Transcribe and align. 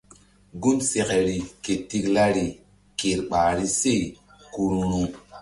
Gun 0.61 0.77
sekeri 0.89 1.35
ke 1.63 1.73
tiklari 1.89 2.45
ker 2.99 3.19
ɓahri 3.29 3.65
se 3.79 3.93
ku 4.53 4.61
ru̧ru̧. 4.71 5.03